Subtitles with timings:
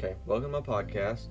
[0.00, 1.26] Okay, welcome to my podcast.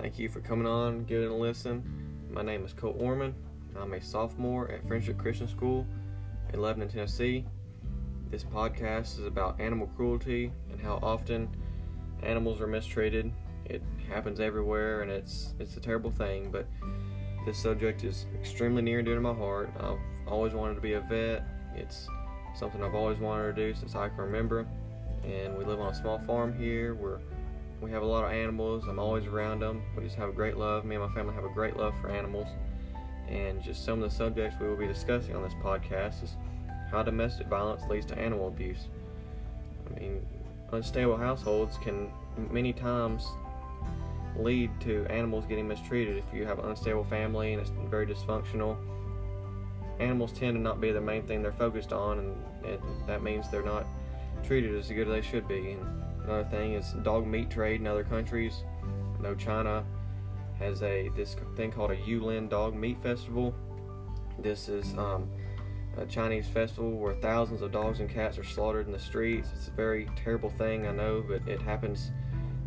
[0.00, 1.84] Thank you for coming on, giving a listen.
[2.30, 3.34] My name is Colt Orman.
[3.78, 5.86] I'm a sophomore at Friendship Christian School
[6.50, 7.44] in Lebanon, Tennessee.
[8.30, 11.54] This podcast is about animal cruelty and how often
[12.22, 13.30] animals are mistreated.
[13.66, 16.50] It happens everywhere, and it's it's a terrible thing.
[16.50, 16.66] But
[17.44, 19.70] this subject is extremely near and dear to my heart.
[19.78, 21.46] I've always wanted to be a vet.
[21.76, 22.08] It's
[22.54, 24.66] something I've always wanted to do since I can remember.
[25.24, 26.94] And we live on a small farm here.
[26.94, 27.18] We're
[27.80, 28.84] we have a lot of animals.
[28.88, 29.82] I'm always around them.
[29.96, 30.84] We just have a great love.
[30.84, 32.48] Me and my family have a great love for animals.
[33.28, 36.36] And just some of the subjects we will be discussing on this podcast is
[36.90, 38.88] how domestic violence leads to animal abuse.
[39.86, 40.26] I mean,
[40.72, 42.10] unstable households can
[42.50, 43.26] many times
[44.36, 46.16] lead to animals getting mistreated.
[46.16, 48.76] If you have an unstable family and it's very dysfunctional,
[50.00, 53.50] animals tend to not be the main thing they're focused on, and it, that means
[53.50, 53.86] they're not
[54.44, 55.72] treated as good as they should be.
[55.72, 58.62] And Another thing is dog meat trade in other countries.
[59.18, 59.82] I know China
[60.58, 63.54] has a this thing called a Yulin Dog Meat Festival.
[64.38, 65.30] This is um,
[65.96, 69.48] a Chinese festival where thousands of dogs and cats are slaughtered in the streets.
[69.54, 72.12] It's a very terrible thing, I know, but it happens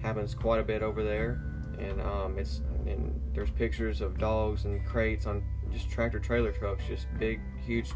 [0.02, 1.39] happens quite a bit over there.
[1.78, 6.84] And um, it's and there's pictures of dogs and crates on just tractor trailer trucks,
[6.88, 7.92] just big, huge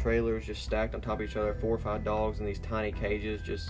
[0.00, 1.52] trailers just stacked on top of each other.
[1.60, 3.68] Four or five dogs in these tiny cages, just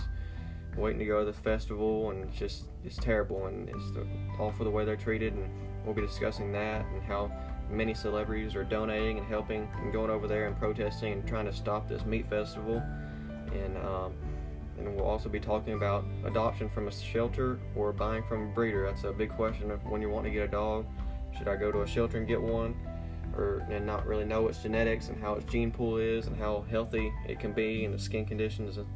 [0.79, 3.91] waiting to go to the festival, and it's just it's terrible, and it's
[4.39, 5.49] all for the way they're treated, and
[5.85, 7.31] we'll be discussing that and how
[7.69, 11.53] many celebrities are donating and helping and going over there and protesting and trying to
[11.53, 12.81] stop this meat festival,
[13.53, 14.13] and um,
[14.77, 18.85] and we'll also be talking about adoption from a shelter or buying from a breeder.
[18.85, 20.85] That's a big question of when you want to get a dog.
[21.37, 22.75] Should I go to a shelter and get one?
[23.35, 26.65] Or, and not really know its genetics and how its gene pool is and how
[26.69, 28.87] healthy it can be and the skin conditions and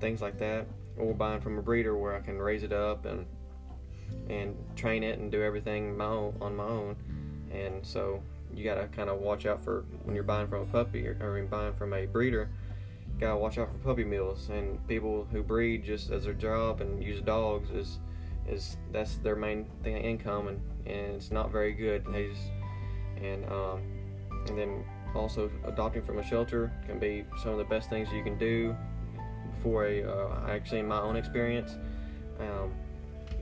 [0.00, 0.66] things like that
[0.96, 3.26] or buying from a breeder where I can raise it up and
[4.28, 6.96] and train it and do everything my own, on my own.
[7.50, 8.22] And so
[8.54, 11.16] you got to kind of watch out for when you're buying from a puppy or,
[11.20, 12.50] or buying from a breeder.
[13.18, 16.80] Got to watch out for puppy mills and people who breed just as their job
[16.80, 17.98] and use dogs is
[18.48, 22.04] is that's their main thing income and, and it's not very good.
[22.12, 22.50] They just
[23.22, 23.82] and um,
[24.48, 28.24] and then also adopting from a shelter can be some of the best things you
[28.24, 28.74] can do
[29.62, 31.76] for a uh, actually in my own experience.
[32.40, 32.72] Um,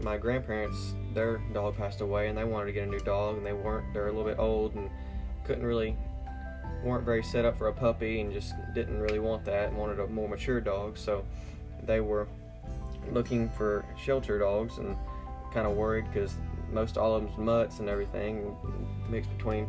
[0.02, 3.44] my grandparents, their dog passed away, and they wanted to get a new dog, and
[3.44, 3.92] they weren't.
[3.92, 4.90] They're a little bit old and
[5.44, 5.96] couldn't really
[6.82, 10.00] weren't very set up for a puppy, and just didn't really want that, and wanted
[10.00, 10.96] a more mature dog.
[10.96, 11.24] So
[11.82, 12.28] they were
[13.10, 14.96] looking for shelter dogs, and
[15.52, 16.34] kind of worried because
[16.72, 18.56] most all of them's mutts and everything
[19.08, 19.68] mixed between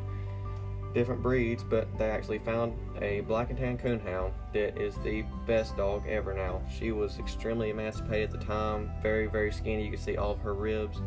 [0.94, 5.78] different breeds, but they actually found a black and tan coonhound that is the best
[5.78, 6.62] dog ever now.
[6.78, 9.85] She was extremely emancipated at the time, very, very skinny.
[9.85, 10.97] You can see all of her ribs,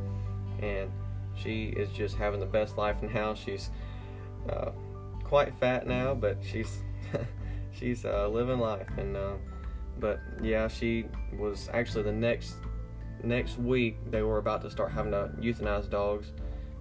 [0.61, 0.91] and
[1.35, 3.35] she is just having the best life now.
[3.35, 3.71] She's
[4.49, 4.71] uh,
[5.23, 6.79] quite fat now, but she's
[7.73, 8.89] she's uh, living life.
[8.97, 9.35] And uh,
[9.99, 11.07] but yeah, she
[11.37, 12.55] was actually the next
[13.23, 16.33] next week they were about to start having to euthanize dogs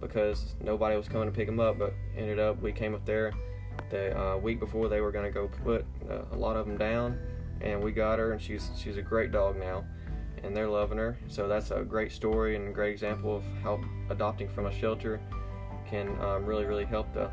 [0.08, 1.80] because nobody was coming to pick them up.
[1.80, 3.34] But ended up we came up there
[3.90, 6.78] the uh, week before they were going to go put uh, a lot of them
[6.78, 7.18] down,
[7.62, 9.84] and we got her, and she's she's a great dog now,
[10.44, 11.18] and they're loving her.
[11.28, 15.20] So that's a great story and a great example of how adopting from a shelter
[15.90, 17.30] can um, really really help the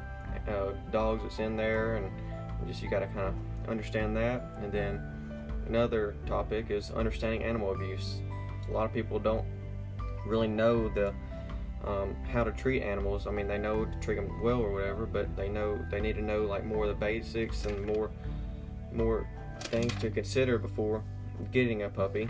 [0.48, 2.10] uh, dogs that's in there, and
[2.66, 3.34] just you got to kind of
[3.68, 4.42] understand that.
[4.62, 5.00] And then
[5.66, 8.20] another topic is understanding animal abuse.
[8.68, 9.46] A lot of people don't
[10.26, 11.14] really know the
[11.84, 13.26] um, how to treat animals.
[13.26, 16.16] I mean, they know to treat them well or whatever, but they know they need
[16.16, 18.10] to know like more of the basics and more
[18.92, 19.26] more
[19.60, 21.02] things to consider before
[21.52, 22.28] getting a puppy.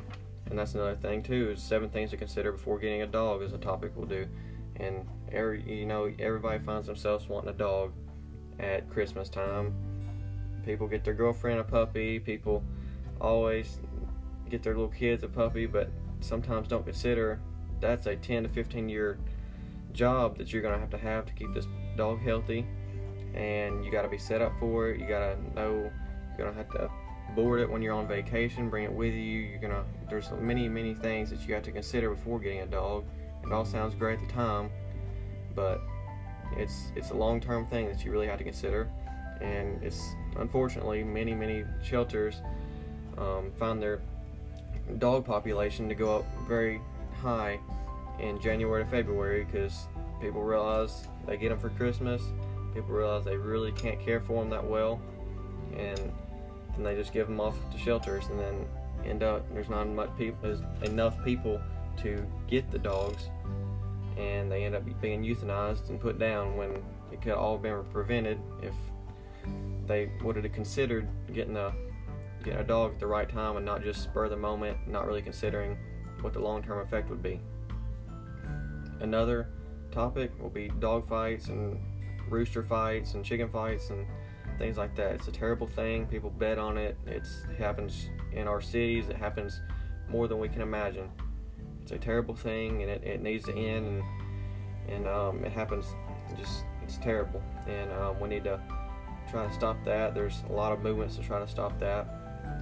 [0.48, 3.52] And that's another thing too is seven things to consider before getting a dog is
[3.52, 4.26] a topic we'll do.
[4.76, 7.92] And every you know everybody finds themselves wanting a dog
[8.58, 9.74] at Christmas time.
[10.64, 12.20] People get their girlfriend a puppy.
[12.20, 12.62] People
[13.20, 13.78] always
[14.48, 15.90] get their little kids a puppy, but
[16.20, 17.40] sometimes don't consider
[17.80, 19.18] that's a 10 to 15 year
[19.92, 21.66] job that you're going to have to have to keep this
[21.96, 22.66] dog healthy
[23.34, 25.00] and you got to be set up for it.
[25.00, 25.90] You got to know
[26.28, 26.90] you're going to have to
[27.34, 29.20] board it when you're on vacation bring it with you.
[29.20, 32.66] You're going to there's many many things that you have to consider before getting a
[32.66, 33.04] dog.
[33.44, 34.70] It all sounds great at the time
[35.54, 35.80] but
[36.56, 38.90] it's it's a long-term thing that you really have to consider.
[39.40, 42.42] And it's unfortunately many many shelters
[43.18, 44.00] um, find their
[44.98, 46.80] dog population to go up very
[47.20, 47.58] high
[48.20, 49.88] in January to February because
[50.20, 52.22] people realize they get them for Christmas.
[52.74, 55.00] People realize they really can't care for them that well,
[55.76, 55.98] and
[56.74, 58.66] then they just give them off to shelters, and then
[59.04, 61.60] end up there's not much people, enough people
[61.98, 63.28] to get the dogs,
[64.16, 66.82] and they end up being euthanized and put down when
[67.12, 68.74] it could all been prevented if
[69.86, 71.72] they would have considered getting a
[72.44, 75.22] getting a dog at the right time and not just spur the moment, not really
[75.22, 75.76] considering
[76.20, 77.40] what the long term effect would be.
[79.00, 79.48] Another
[79.90, 81.78] topic will be dog fights and
[82.28, 84.06] rooster fights and chicken fights and
[84.58, 85.12] things like that.
[85.12, 86.06] It's a terrible thing.
[86.06, 86.96] People bet on it.
[87.06, 89.08] It's, it happens in our cities.
[89.08, 89.60] It happens
[90.08, 91.10] more than we can imagine.
[91.82, 93.86] It's a terrible thing, and it, it needs to end.
[93.86, 94.02] And
[94.90, 95.86] and um, it happens.
[96.38, 98.60] Just it's terrible, and um, we need to
[99.30, 100.14] try to stop that.
[100.14, 102.06] There's a lot of movements to try to stop that,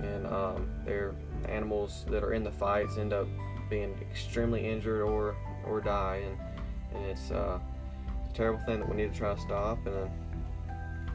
[0.02, 1.14] and um, there
[1.49, 3.26] animals that are in the fights end up
[3.70, 5.37] being extremely injured or
[5.68, 6.38] or die, and
[6.94, 7.58] and it's, uh,
[8.22, 9.84] it's a terrible thing that we need to try to stop.
[9.86, 10.10] And then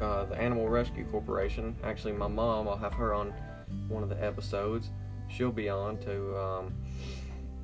[0.01, 3.33] uh, the Animal Rescue Corporation, actually, my mom, I'll have her on
[3.87, 4.89] one of the episodes.
[5.29, 6.37] She'll be on to.
[6.37, 6.73] Um,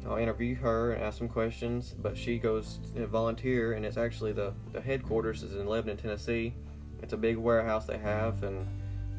[0.07, 4.31] I'll interview her and ask some questions, but she goes to volunteer, and it's actually
[4.31, 6.53] the, the headquarters is in Lebanon, Tennessee.
[7.03, 8.65] It's a big warehouse they have, and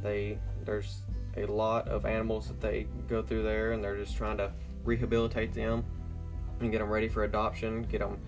[0.02, 1.02] they there's
[1.36, 4.52] a lot of animals that they go through there, and they're just trying to
[4.82, 5.84] rehabilitate them
[6.60, 7.82] and get them ready for adoption.
[7.82, 8.18] Get them.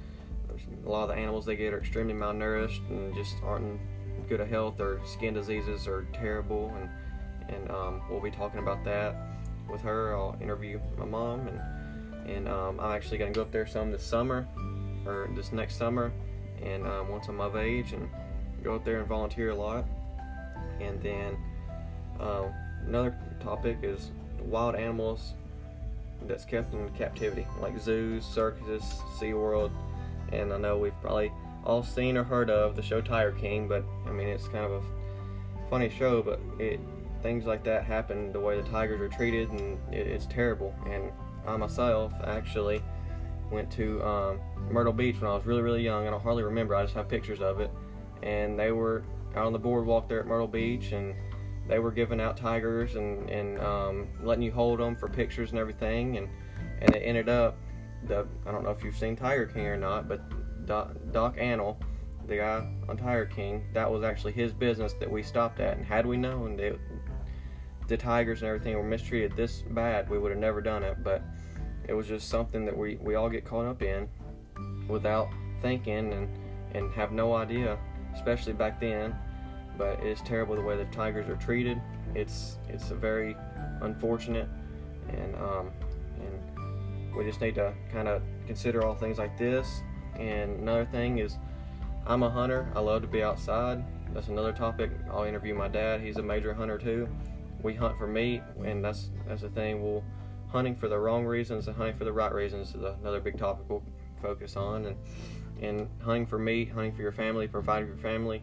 [0.85, 3.81] A lot of the animals they get are extremely malnourished and just aren't in
[4.29, 4.77] good of health.
[4.77, 6.89] Their skin diseases are terrible, and
[7.55, 9.15] and um, we'll be talking about that
[9.71, 10.15] with her.
[10.15, 11.61] I'll interview my mom, and
[12.29, 14.47] and um, I'm actually gonna go up there some this summer
[15.07, 16.13] or this next summer,
[16.63, 18.09] and um, once I'm of age, and
[18.63, 19.85] go up there and volunteer a lot.
[20.81, 21.37] And then
[22.21, 22.53] um,
[22.87, 25.35] another topic is wild animals
[26.27, 28.83] that's kept in captivity, like zoos, circuses,
[29.19, 29.71] SeaWorld,
[30.33, 31.33] and I know we've probably
[31.65, 34.73] all seen or heard of the show Tiger King, but I mean it's kind of
[34.73, 34.83] a
[35.71, 36.81] funny show, but it
[37.23, 40.75] things like that happen the way the tigers are treated, and it, it's terrible.
[40.87, 41.13] And
[41.47, 42.83] I myself actually
[43.51, 44.41] went to um,
[44.71, 46.01] Myrtle Beach when I was really really young.
[46.01, 46.75] And I don't hardly remember.
[46.75, 47.71] I just have pictures of it,
[48.23, 49.05] and they were
[49.37, 51.15] out on the boardwalk there at Myrtle Beach, and
[51.73, 55.59] they were giving out tigers and and um, letting you hold them for pictures and
[55.59, 56.29] everything, and
[56.83, 57.57] and it ended up
[58.05, 60.21] the I don't know if you've seen Tiger King or not, but
[60.67, 61.79] Doc, Doc Antle,
[62.27, 65.87] the guy on Tiger King, that was actually his business that we stopped at, and
[65.87, 66.79] had we known that
[67.89, 71.03] the tigers and everything were mistreated this bad, we would have never done it.
[71.03, 71.23] But
[71.89, 74.11] it was just something that we we all get caught up in
[74.89, 75.31] without
[75.63, 76.29] thinking and
[76.75, 77.79] and have no idea,
[78.13, 79.17] especially back then
[79.77, 81.81] but it is terrible the way the tigers are treated.
[82.15, 83.37] It's it's a very
[83.81, 84.49] unfortunate,
[85.09, 85.71] and um,
[86.21, 89.83] and we just need to kind of consider all things like this.
[90.17, 91.39] And another thing is,
[92.07, 92.71] I'm a hunter.
[92.75, 93.83] I love to be outside.
[94.13, 94.91] That's another topic.
[95.11, 96.01] I'll interview my dad.
[96.01, 97.09] He's a major hunter too.
[97.63, 99.83] We hunt for meat, and that's that's the thing.
[99.83, 100.05] We'll
[100.49, 103.65] hunting for the wrong reasons and hunting for the right reasons is another big topic
[103.71, 103.83] we'll
[104.21, 104.87] focus on.
[104.87, 104.97] And
[105.63, 108.43] and hunting for meat, hunting for your family, providing for your family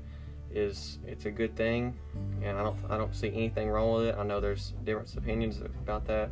[0.54, 1.96] is it's a good thing,
[2.44, 4.16] and I don't I don't see anything wrong with it.
[4.18, 6.30] I know there's different opinions about that,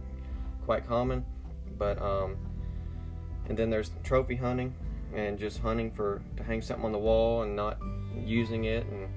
[0.65, 1.25] quite common,
[1.77, 2.37] but um,
[3.47, 4.73] and then there's trophy hunting
[5.13, 7.77] and just hunting for to hang something on the wall and not
[8.25, 9.09] using it and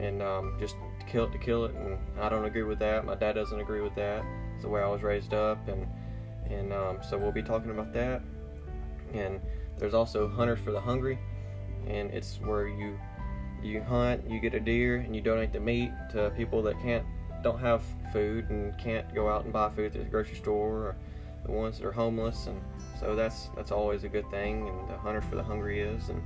[0.00, 1.74] and um, just to kill it to kill it.
[1.74, 3.04] And I don't agree with that.
[3.04, 4.24] My dad doesn't agree with that.
[4.54, 5.86] It's the way I was raised up, and
[6.50, 8.22] and um, so we'll be talking about that.
[9.12, 9.40] And
[9.78, 11.18] there's also hunters for the hungry,
[11.86, 12.98] and it's where you
[13.64, 17.04] you hunt, you get a deer, and you donate the meat to people that can't
[17.42, 20.96] don't have food and can't go out and buy food at the grocery store, or
[21.44, 22.60] the ones that are homeless, and
[22.98, 24.68] so that's that's always a good thing.
[24.68, 26.22] And the hunters for the hungry is, and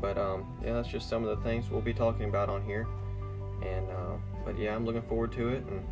[0.00, 2.86] but um, yeah, that's just some of the things we'll be talking about on here.
[3.62, 5.86] And uh, but yeah, I'm looking forward to it, and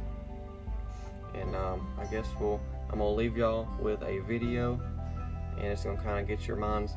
[1.34, 4.80] and um, I guess we'll I'm gonna leave y'all with a video,
[5.56, 6.92] and it's gonna kind of get your minds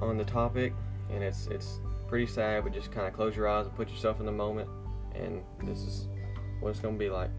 [0.00, 0.72] on the topic,
[1.12, 4.20] and it's it's pretty sad, but just kind of close your eyes and put yourself
[4.20, 4.68] in the moment,
[5.14, 6.08] and this is
[6.60, 7.30] what it's going to be like.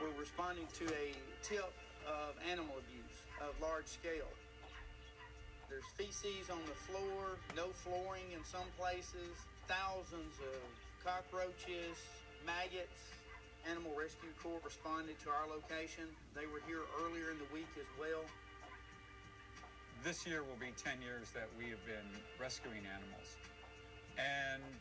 [0.00, 1.72] We're responding to a tip
[2.06, 4.32] of animal abuse of large scale.
[5.68, 9.36] There's feces on the floor, no flooring in some places,
[9.68, 10.60] thousands of
[11.04, 11.96] cockroaches,
[12.46, 13.12] maggots,
[13.70, 16.04] Animal Rescue Corps responded to our location.
[16.36, 18.20] They were here earlier in the week as well.
[20.04, 22.04] This year will be 10 years that we have been
[22.36, 23.40] rescuing animals.
[24.20, 24.76] And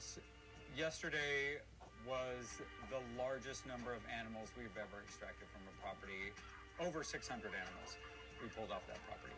[0.75, 1.63] yesterday
[2.03, 2.59] was
[2.91, 6.35] the largest number of animals we've ever extracted from a property.
[6.83, 7.23] Over 600
[7.55, 7.95] animals
[8.43, 9.31] we pulled off that property.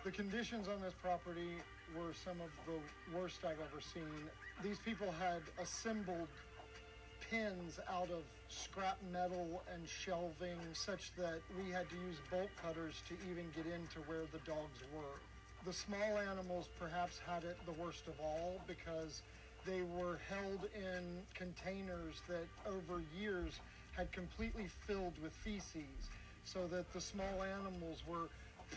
[0.00, 1.60] The conditions on this property
[1.92, 2.80] were some of the
[3.12, 4.08] worst I've ever seen.
[4.64, 6.32] These people had assembled
[7.30, 13.02] pins out of scrap metal and shelving such that we had to use bolt cutters
[13.06, 15.20] to even get into where the dogs were.
[15.64, 19.22] The small animals perhaps had it the worst of all because
[19.66, 23.60] they were held in containers that over years
[23.96, 26.10] had completely filled with feces
[26.44, 28.28] so that the small animals were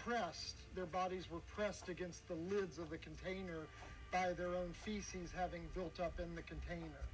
[0.06, 3.66] pressed, their bodies were pressed against the lids of the container
[4.12, 7.13] by their own feces having built up in the container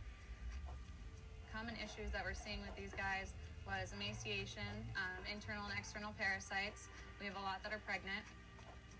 [1.50, 3.34] common issues that we're seeing with these guys
[3.66, 6.90] was emaciation, um, internal and external parasites.
[7.18, 8.26] We have a lot that are pregnant.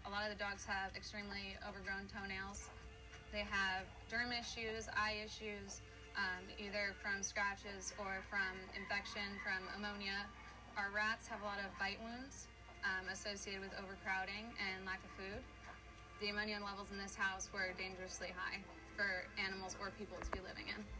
[0.06, 2.70] A lot of the dogs have extremely overgrown toenails.
[3.30, 5.82] They have derm issues, eye issues,
[6.18, 10.26] um, either from scratches or from infection from ammonia.
[10.74, 12.50] Our rats have a lot of bite wounds
[12.82, 15.42] um, associated with overcrowding and lack of food.
[16.22, 18.60] The ammonia levels in this house were dangerously high
[18.98, 20.99] for animals or people to be living in.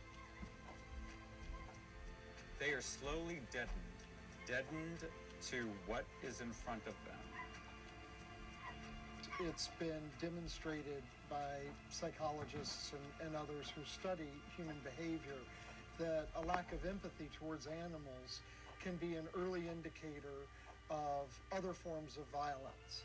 [2.60, 3.72] They are slowly deadened,
[4.46, 5.10] deadened
[5.50, 7.16] to what is in front of them.
[9.48, 15.40] It's been demonstrated by psychologists and, and others who study human behavior
[16.00, 18.42] that a lack of empathy towards animals
[18.84, 20.44] can be an early indicator
[20.90, 23.04] of other forms of violence.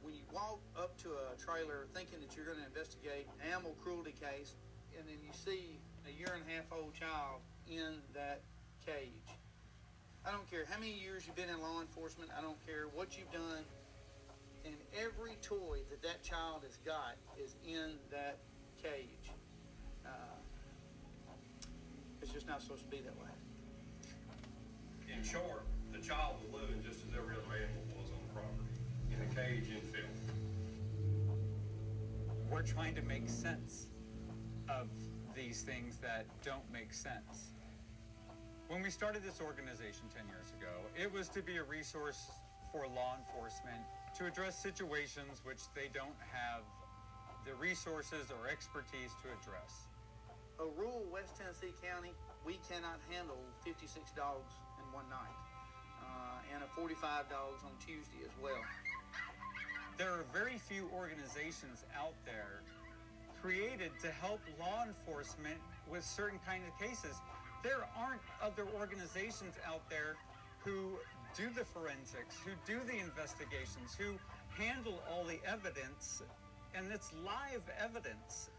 [0.00, 3.76] When you walk up to a trailer thinking that you're going to investigate an animal
[3.84, 4.54] cruelty case,
[4.96, 8.40] and then you see a year and a half old child in that
[8.84, 9.38] cage.
[10.24, 12.30] I don't care how many years you've been in law enforcement.
[12.36, 13.64] I don't care what you've done.
[14.64, 18.38] And every toy that that child has got is in that
[18.82, 19.32] cage.
[20.04, 20.10] Uh,
[22.20, 23.30] it's just not supposed to be that way.
[25.16, 28.76] In short, the child was living just as every other animal was on the property,
[29.10, 30.20] in a cage in filth.
[32.50, 33.86] We're trying to make sense
[34.68, 34.88] of
[35.50, 37.58] these things that don't make sense.
[38.68, 42.30] When we started this organization 10 years ago, it was to be a resource
[42.70, 43.82] for law enforcement
[44.14, 46.62] to address situations which they don't have
[47.42, 49.90] the resources or expertise to address.
[50.62, 52.14] A rural West Tennessee county,
[52.46, 55.34] we cannot handle 56 dogs in one night
[55.98, 58.62] uh, and a 45 dogs on Tuesday as well.
[59.98, 62.62] There are very few organizations out there
[63.42, 65.58] created to help law enforcement
[65.90, 67.16] with certain kind of cases.
[67.62, 70.16] There aren't other organizations out there
[70.64, 70.98] who
[71.36, 74.18] do the forensics, who do the investigations, who
[74.56, 76.22] handle all the evidence,
[76.74, 78.50] and it's live evidence.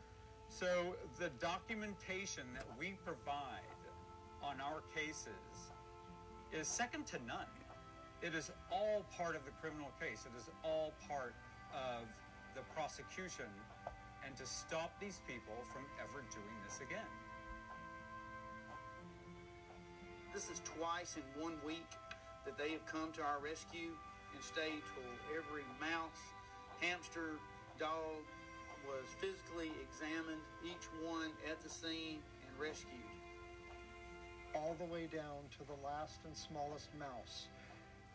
[0.50, 3.62] So the documentation that we provide
[4.44, 5.72] on our cases
[6.52, 7.46] is second to none.
[8.22, 10.26] It is all part of the criminal case.
[10.26, 11.34] It is all part
[11.74, 12.06] of
[12.56, 13.46] the prosecution
[14.26, 17.12] and to stop these people from ever doing this again.
[20.34, 21.92] This is twice in one week
[22.46, 23.92] that they have come to our rescue
[24.34, 26.24] and stayed till every mouse,
[26.80, 27.36] hamster,
[27.78, 28.24] dog
[28.88, 33.12] was physically examined, each one at the scene and rescued.
[34.56, 37.48] All the way down to the last and smallest mouse.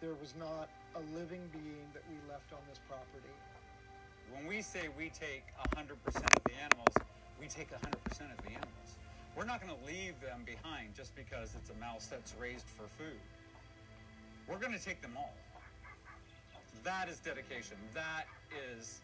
[0.01, 3.33] There was not a living being that we left on this property.
[4.31, 7.03] When we say we take 100% of the animals,
[7.39, 8.99] we take 100% of the animals.
[9.37, 12.89] We're not going to leave them behind just because it's a mouse that's raised for
[12.89, 13.21] food.
[14.49, 15.35] We're going to take them all.
[16.85, 17.79] That is dedication.
[17.95, 19.03] That is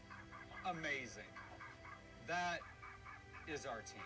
[0.66, 1.28] amazing.
[2.26, 2.60] That
[3.48, 4.02] is our team.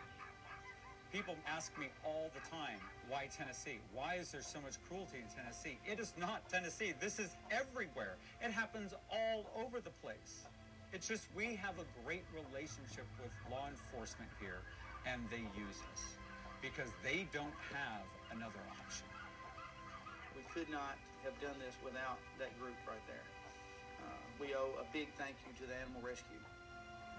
[1.12, 3.80] People ask me all the time, why Tennessee?
[3.92, 5.80] Why is there so much cruelty in Tennessee?
[5.87, 6.92] It is not Tennessee.
[6.92, 8.18] This is everywhere.
[8.42, 10.49] It happens all over the place.
[10.93, 14.62] It's just we have a great relationship with law enforcement here,
[15.05, 16.02] and they use us
[16.62, 19.07] because they don't have another option.
[20.35, 23.26] We could not have done this without that group right there.
[24.00, 24.09] Uh,
[24.40, 26.38] we owe a big thank you to the Animal Rescue.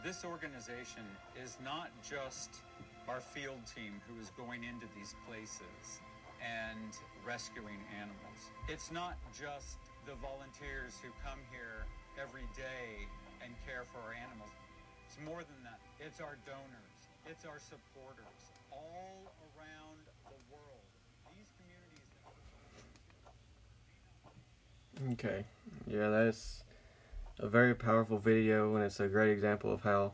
[0.03, 1.03] This organization
[1.35, 2.63] is not just
[3.07, 5.99] our field team who is going into these places
[6.39, 6.95] and
[7.25, 8.39] rescuing animals.
[8.69, 11.83] It's not just the volunteers who come here
[12.15, 13.09] every day
[13.47, 14.51] and care for our animals.
[15.07, 15.79] It's more than that.
[16.05, 16.99] It's our donors.
[17.25, 19.23] It's our supporters all
[19.55, 20.83] around the world.
[21.31, 22.03] These communities.
[25.13, 25.45] Okay.
[25.87, 26.63] Yeah, that's
[27.39, 30.13] a very powerful video, and it's a great example of how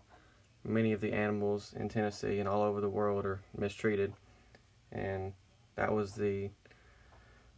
[0.63, 4.13] many of the animals in Tennessee and all over the world are mistreated.
[4.91, 5.33] And
[5.75, 6.51] that was the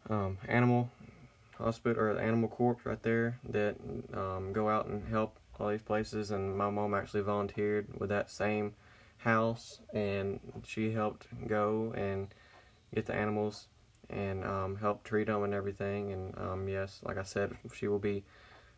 [0.10, 0.89] um, animal
[1.58, 3.75] hospital or the animal corps right there that
[4.13, 6.31] um, go out and help all these places.
[6.31, 8.74] And my mom actually volunteered with that same
[9.17, 12.27] house, and she helped go and
[12.93, 13.67] get the animals
[14.09, 16.12] and um, help treat them and everything.
[16.12, 18.24] And um, yes, like I said, she will be.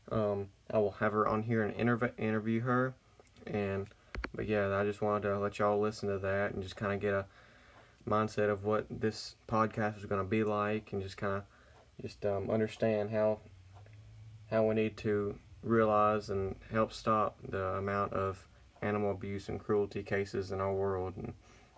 [0.09, 2.93] Um, I will have her on here and interv- interview her.
[3.45, 3.87] And
[4.33, 6.99] but yeah, I just wanted to let y'all listen to that and just kind of
[6.99, 7.25] get a
[8.07, 11.43] mindset of what this podcast is going to be like, and just kind of
[12.01, 13.39] just um, understand how
[14.49, 15.37] how we need to
[15.67, 18.47] realize and help stop the amount of
[18.81, 21.13] animal abuse and cruelty cases in our world.
[21.17, 21.33] And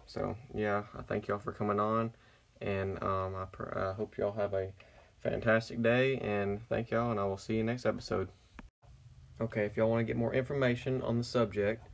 [0.05, 2.11] so, yeah, I thank y'all for coming on,
[2.61, 4.71] and um, I pr- I hope y'all have a
[5.21, 6.17] fantastic day.
[6.17, 8.29] And thank y'all, and I will see you next episode.
[9.41, 11.87] Okay, if y'all want to get more information on the subject,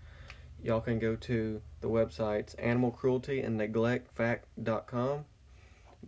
[0.63, 5.25] y'all can go to the websites animalcrueltyandneglectfact.com,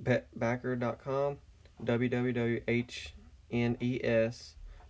[0.03, 1.38] betbacker.com,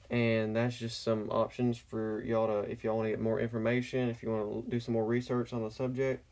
[0.09, 4.09] and that's just some options for y'all to if y'all want to get more information
[4.09, 6.25] if you want to do some more research on the subject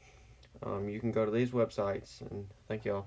[0.64, 3.06] um, you can go to these websites and thank y'all